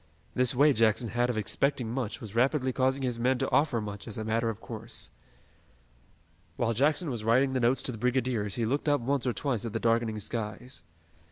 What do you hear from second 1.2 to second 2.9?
of expecting much was rapidly